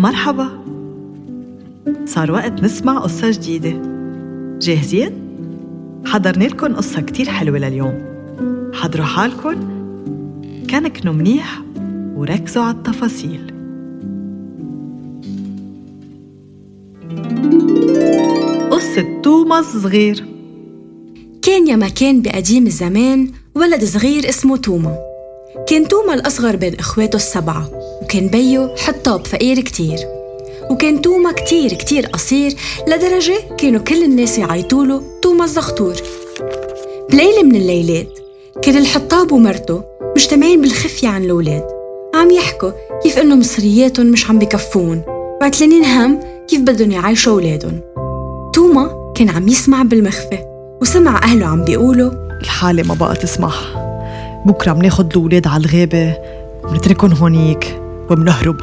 مرحبا. 0.00 0.48
صار 2.04 2.32
وقت 2.32 2.62
نسمع 2.62 2.98
قصة 2.98 3.30
جديدة. 3.30 3.82
جاهزين؟ 4.60 5.12
حضرنا 6.04 6.44
لكم 6.44 6.76
قصة 6.76 7.00
كتير 7.00 7.28
حلوة 7.28 7.58
لليوم. 7.58 7.98
حضروا 8.74 9.04
حالكم. 9.04 9.54
كنكنوا 10.70 11.14
منيح 11.14 11.62
وركزوا 12.16 12.62
على 12.62 12.76
التفاصيل. 12.76 13.52
قصة 18.70 19.20
توماس 19.22 19.64
صغير. 19.64 20.24
كان 21.42 21.68
يا 21.68 21.76
ما 21.76 21.88
كان 21.88 22.22
بقديم 22.22 22.66
الزمان 22.66 23.30
ولد 23.54 23.84
صغير 23.84 24.28
اسمه 24.28 24.56
توما. 24.56 24.98
كان 25.68 25.88
توما 25.88 26.14
الأصغر 26.14 26.56
بين 26.56 26.74
إخواته 26.74 27.16
السبعة. 27.16 27.77
وكان 28.02 28.28
بيو 28.28 28.68
حطاب 28.76 29.26
فقير 29.26 29.60
كتير. 29.60 29.98
وكان 30.70 31.00
توما 31.00 31.32
كتير 31.32 31.72
كتير 31.72 32.06
قصير 32.06 32.54
لدرجة 32.88 33.38
كانوا 33.58 33.80
كل 33.80 34.04
الناس 34.04 34.38
يعيطوله 34.38 35.02
توما 35.22 35.44
الزغطور. 35.44 35.94
بليلة 37.10 37.42
من 37.42 37.56
الليلات 37.56 38.18
كان 38.62 38.76
الحطاب 38.76 39.32
ومرته 39.32 39.82
مجتمعين 40.16 40.60
بالخفية 40.60 41.08
عن 41.08 41.24
الأولاد. 41.24 41.64
عم 42.14 42.30
يحكوا 42.30 42.70
كيف 43.02 43.18
إنه 43.18 43.34
مصرياتهم 43.34 44.06
مش 44.06 44.30
عم 44.30 44.38
بكفون. 44.38 45.02
وعتلانين 45.40 45.84
هم 45.84 46.20
كيف 46.48 46.60
بدهم 46.60 46.90
يعيشوا 46.90 47.32
أولادهم. 47.32 47.80
توما 48.54 49.12
كان 49.16 49.28
عم 49.28 49.48
يسمع 49.48 49.82
بالمخفى 49.82 50.38
وسمع 50.80 51.24
أهله 51.24 51.46
عم 51.46 51.64
بيقولوا 51.64 52.10
الحالة 52.40 52.82
ما 52.82 52.94
بقى 52.94 53.16
تسمح. 53.16 53.54
بكرة 54.46 54.72
مناخد 54.72 55.10
الأولاد 55.16 55.46
على 55.46 55.64
الغابة 55.64 56.16
ومنتركن 56.64 57.12
هونيك. 57.12 57.77
ومنهرب. 58.10 58.56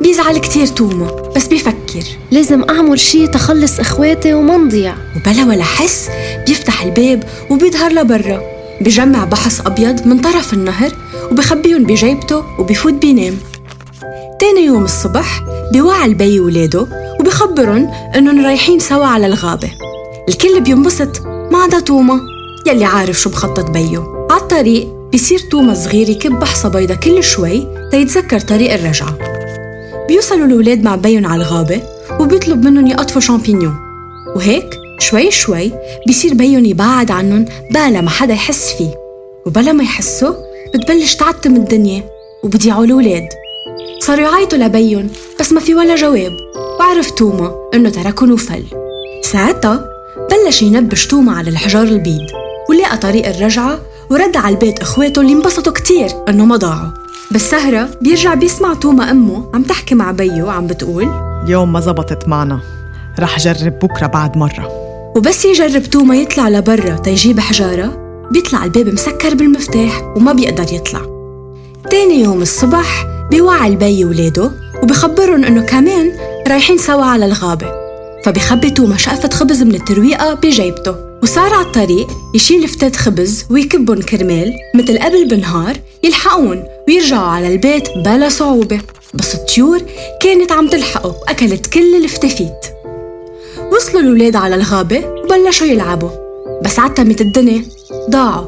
بيزعل 0.00 0.38
كتير 0.38 0.66
توما 0.66 1.10
بس 1.36 1.46
بيفكر. 1.46 2.04
لازم 2.30 2.64
أعمل 2.70 2.98
شي 2.98 3.26
تخلص 3.26 3.80
إخواتي 3.80 4.34
وما 4.34 4.56
نضيع 4.56 4.94
وبلا 5.16 5.44
ولا 5.44 5.64
حس 5.64 6.08
بيفتح 6.46 6.82
الباب 6.82 7.24
وبيظهر 7.50 7.92
لبرا. 7.92 8.40
بجمع 8.80 9.24
بحص 9.24 9.60
أبيض 9.60 10.06
من 10.06 10.18
طرف 10.18 10.54
النهر 10.54 10.92
وبخبيهم 11.30 11.84
بجيبته 11.84 12.42
وبفوت 12.58 12.92
بينام. 12.92 13.36
تاني 14.40 14.64
يوم 14.64 14.84
الصبح 14.84 15.44
بيوعى 15.72 16.04
البي 16.04 16.40
ولاده 16.40 16.86
وبخبرن 17.20 17.90
إنهم 18.16 18.46
رايحين 18.46 18.78
سوا 18.78 19.06
على 19.06 19.26
الغابة. 19.26 19.70
الكل 20.28 20.60
بينبسط. 20.60 21.26
ما 21.26 21.58
عدا 21.58 21.80
توما 21.80 22.20
يلي 22.66 22.84
عارف 22.84 23.20
شو 23.20 23.30
بخطط 23.30 23.70
بيو. 23.70 24.26
عالطريق 24.30 24.93
بيصير 25.14 25.38
توما 25.38 25.74
صغير 25.74 26.08
يكب 26.08 26.38
بحصة 26.40 26.68
بيضة 26.68 26.94
كل 26.94 27.24
شوي 27.24 27.66
تيتذكر 27.90 28.40
طريق 28.40 28.72
الرجعة. 28.72 29.18
بيوصلوا 30.08 30.46
الولاد 30.46 30.82
مع 30.82 30.96
بيون 30.96 31.26
على 31.26 31.42
الغابة 31.42 31.82
وبيطلب 32.20 32.64
منهم 32.64 32.86
يقطفوا 32.86 33.20
شامبينيون. 33.20 33.76
وهيك 34.36 34.78
شوي 34.98 35.30
شوي 35.30 35.72
بيصير 36.06 36.34
بيون 36.34 36.66
يبعد 36.66 37.10
عنهم 37.10 37.44
بلا 37.70 38.00
ما 38.00 38.10
حدا 38.10 38.34
يحس 38.34 38.72
فيه. 38.78 38.94
وبلا 39.46 39.72
ما 39.72 39.84
يحسوا 39.84 40.34
بتبلش 40.74 41.14
تعتم 41.14 41.56
الدنيا 41.56 42.02
وبضيعوا 42.42 42.84
الولاد 42.84 43.28
صاروا 44.00 44.28
يعيطوا 44.28 44.58
لبيون 44.58 45.10
بس 45.40 45.52
ما 45.52 45.60
في 45.60 45.74
ولا 45.74 45.96
جواب. 45.96 46.32
وعرف 46.80 47.10
توما 47.10 47.54
إنه 47.74 47.90
تركن 47.90 48.32
وفل. 48.32 48.64
ساعتها 49.32 49.88
بلش 50.30 50.62
ينبش 50.62 51.06
توما 51.06 51.32
على 51.32 51.50
الحجار 51.50 51.82
البيض. 51.82 52.26
ولقى 52.70 52.96
طريق 52.96 53.26
الرجعة 53.26 53.78
ورد 54.10 54.36
على 54.36 54.54
البيت 54.54 54.78
اخواته 54.78 55.20
اللي 55.20 55.32
انبسطوا 55.32 55.72
كتير 55.72 56.08
انه 56.28 56.44
ما 56.44 56.56
ضاعوا. 56.56 56.90
بالسهرة 57.30 57.88
بيرجع 58.02 58.34
بيسمع 58.34 58.74
توما 58.74 59.10
أمه 59.10 59.50
عم 59.54 59.62
تحكي 59.62 59.94
مع 59.94 60.10
بيو 60.10 60.50
عم 60.50 60.66
بتقول 60.66 61.08
اليوم 61.44 61.72
ما 61.72 61.80
زبطت 61.80 62.28
معنا. 62.28 62.60
رح 63.20 63.38
جرب 63.38 63.78
بكرة 63.78 64.06
بعد 64.06 64.36
مرة. 64.36 64.68
وبس 65.16 65.44
يجرب 65.44 65.82
توما 65.82 66.16
يطلع 66.16 66.48
لبرا 66.48 66.96
تيجيب 66.96 67.40
حجارة 67.40 68.20
بيطلع 68.32 68.64
الباب 68.64 68.88
مسكر 68.88 69.34
بالمفتاح 69.34 70.02
وما 70.16 70.32
بيقدر 70.32 70.74
يطلع. 70.74 71.00
تاني 71.90 72.22
يوم 72.22 72.42
الصبح 72.42 73.06
بيوعي 73.30 73.68
البي 73.68 74.04
ولاده 74.04 74.50
وبخبرهم 74.82 75.44
إنه 75.44 75.62
كمان 75.62 76.12
رايحين 76.48 76.78
سوا 76.78 77.04
على 77.04 77.26
الغابة. 77.26 77.83
فبيخبي 78.24 78.70
توما 78.70 78.96
شقفة 78.96 79.28
خبز 79.28 79.62
من 79.62 79.74
الترويقة 79.74 80.34
بجيبته. 80.34 80.94
وصار 81.22 81.54
على 81.54 81.66
الطريق 81.66 82.06
يشيل 82.34 82.68
فتات 82.68 82.96
خبز 82.96 83.44
ويكبن 83.50 84.02
كرمال 84.02 84.52
مثل 84.74 84.98
قبل 84.98 85.28
بنهار 85.28 85.76
يلحقون 86.04 86.64
ويرجعوا 86.88 87.28
على 87.28 87.52
البيت 87.52 87.88
بلا 88.04 88.28
صعوبة. 88.28 88.80
بس 89.14 89.34
الطيور 89.34 89.82
كانت 90.22 90.52
عم 90.52 90.68
تلحقه 90.68 91.16
وأكلت 91.22 91.66
كل 91.66 91.94
الفتافيت 92.04 92.66
وصلوا 93.72 94.00
الولاد 94.00 94.36
على 94.36 94.54
الغابة 94.54 95.04
وبلشوا 95.06 95.66
يلعبوا. 95.66 96.10
بس 96.64 96.78
عتمت 96.78 97.20
الدنيا 97.20 97.62
ضاعوا. 98.10 98.46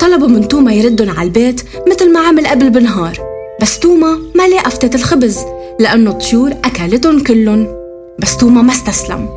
طلبوا 0.00 0.28
من 0.28 0.48
توما 0.48 0.72
يردن 0.72 1.08
على 1.08 1.26
البيت 1.26 1.60
مثل 1.88 2.12
ما 2.12 2.20
عمل 2.20 2.46
قبل 2.46 2.70
بنهار 2.70 3.18
بس 3.62 3.78
توما 3.78 4.18
ما 4.34 4.48
لقى 4.48 4.70
فتات 4.70 4.94
الخبز 4.94 5.38
لأنه 5.80 6.10
الطيور 6.10 6.50
أكلتهم 6.64 7.22
كلهم. 7.22 7.77
بس 8.18 8.36
توما 8.36 8.62
ما 8.62 8.72
استسلم. 8.72 9.28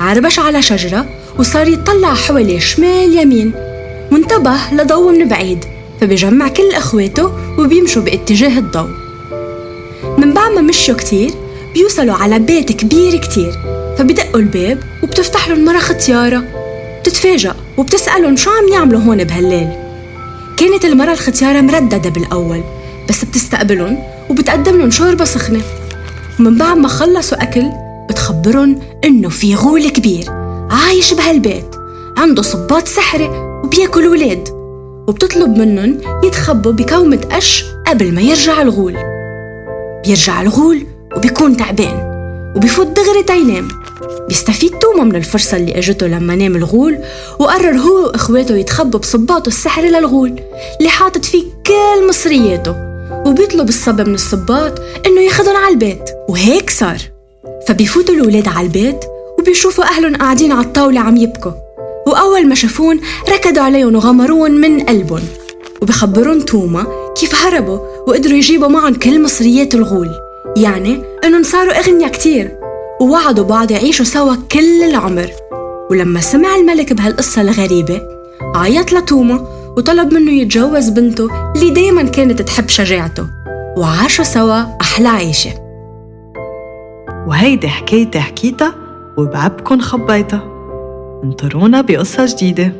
عربش 0.00 0.38
على 0.38 0.62
شجرة 0.62 1.06
وصار 1.38 1.68
يطلع 1.68 2.14
حواليه 2.14 2.58
شمال 2.58 3.18
يمين. 3.18 3.52
وانتبه 4.12 4.56
لضوء 4.72 5.12
من 5.12 5.28
بعيد 5.28 5.64
فبيجمع 6.00 6.48
كل 6.48 6.72
إخواته 6.72 7.32
وبيمشوا 7.58 8.02
باتجاه 8.02 8.58
الضوء. 8.58 8.90
من 10.18 10.32
بعد 10.32 10.52
ما 10.52 10.60
مشوا 10.60 10.94
كتير 10.94 11.30
بيوصلوا 11.74 12.14
على 12.14 12.38
بيت 12.38 12.72
كبير 12.72 13.16
كتير. 13.16 13.52
فبدقوا 13.98 14.40
الباب 14.40 14.78
وبتفتح 15.02 15.48
لهم 15.48 15.64
مرة 15.64 15.78
ختيارة. 15.78 16.44
بتتفاجأ 17.00 17.54
وبتسألهم 17.76 18.36
شو 18.36 18.50
عم 18.50 18.68
يعملوا 18.72 19.00
هون 19.00 19.24
بهالليل. 19.24 19.68
كانت 20.56 20.84
المرة 20.84 21.12
الختيارة 21.12 21.60
مرددة 21.60 22.10
بالأول 22.10 22.60
بس 23.08 23.24
بتستقبلهم 23.24 23.98
وبتقدم 24.30 24.78
لهم 24.78 24.90
شوربة 24.90 25.24
سخنة. 25.24 25.60
ومن 26.40 26.58
بعد 26.58 26.76
ما 26.76 26.88
خلصوا 26.88 27.42
أكل 27.42 27.89
بتخبرهم 28.30 28.78
إنه 29.04 29.28
في 29.28 29.54
غول 29.54 29.88
كبير 29.88 30.24
عايش 30.70 31.14
بهالبيت. 31.14 31.74
عنده 32.16 32.42
صباط 32.42 32.88
سحري 32.88 33.28
وبياكل 33.64 34.08
ولاد. 34.08 34.48
وبتطلب 35.08 35.58
منهم 35.58 35.98
يتخبوا 36.24 36.72
بكومة 36.72 37.20
قش 37.32 37.64
قبل 37.86 38.14
ما 38.14 38.20
يرجع 38.20 38.62
الغول. 38.62 38.96
بيرجع 40.04 40.42
الغول 40.42 40.86
وبيكون 41.16 41.56
تعبان 41.56 42.10
وبيفوت 42.56 42.86
دغري 42.86 43.22
تينام 43.22 43.68
بيستفيد 44.28 44.70
توما 44.70 45.04
من 45.04 45.16
الفرصة 45.16 45.56
اللي 45.56 45.78
إجته 45.78 46.06
لما 46.06 46.34
نام 46.34 46.56
الغول 46.56 46.98
وقرر 47.38 47.78
هو 47.78 48.06
وإخواته 48.06 48.56
يتخبوا 48.56 49.00
بصباطه 49.00 49.48
السحري 49.48 49.88
للغول 49.88 50.40
اللي 50.78 50.90
حاطط 50.90 51.24
فيه 51.24 51.44
كل 51.66 52.08
مصرياته. 52.08 52.74
وبيطلب 53.26 53.68
الصبي 53.68 54.04
من 54.04 54.14
الصباط 54.14 54.78
إنه 55.06 55.20
ياخدهم 55.20 55.56
على 55.56 55.72
البيت 55.72 56.10
وهيك 56.28 56.70
صار. 56.70 57.09
فبيفوتوا 57.70 58.14
الولاد 58.14 58.48
على 58.48 58.66
البيت 58.66 59.04
وبيشوفوا 59.38 59.84
أهلهم 59.84 60.16
قاعدين 60.16 60.52
على 60.52 60.66
الطاولة 60.66 61.00
عم 61.00 61.16
يبكوا. 61.16 61.52
وأول 62.06 62.46
ما 62.46 62.54
شافون 62.54 63.00
ركضوا 63.28 63.62
عليهم 63.62 63.94
وغمروهم 63.94 64.50
من 64.50 64.80
قلبهم 64.80 65.22
وبخبرون 65.82 66.44
توما 66.44 66.86
كيف 67.20 67.34
هربوا 67.34 67.78
وقدروا 68.06 68.36
يجيبوا 68.36 68.68
معهم 68.68 68.94
كل 68.94 69.22
مصريات 69.22 69.74
الغول. 69.74 70.10
يعني 70.56 71.02
إنهم 71.24 71.42
صاروا 71.42 71.78
أغنياء 71.78 72.10
كتير 72.10 72.58
ووعدوا 73.00 73.44
بعض 73.44 73.70
يعيشوا 73.70 74.04
سوا 74.04 74.34
كل 74.52 74.82
العمر. 74.82 75.30
ولما 75.90 76.20
سمع 76.20 76.56
الملك 76.56 76.92
بهالقصة 76.92 77.42
الغريبة 77.42 78.02
عيط 78.54 78.92
لتوما 78.92 79.46
وطلب 79.76 80.14
منه 80.14 80.32
يتجوز 80.32 80.88
بنته 80.88 81.52
اللي 81.56 81.70
دايما 81.70 82.02
كانت 82.02 82.42
تحب 82.42 82.68
شجاعته 82.68 83.26
وعاشوا 83.76 84.24
سوا 84.24 84.62
أحلى 84.80 85.08
عيشة. 85.08 85.69
وهيدي 87.30 87.68
حكايتي 87.68 88.20
حكيتها 88.20 88.74
وبعبكن 89.16 89.80
خبيتها. 89.80 90.42
انطرونا 91.24 91.80
بقصة 91.80 92.26
جديدة. 92.28 92.72